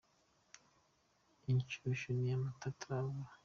[1.51, 3.31] inshyushyu ni amata ataravura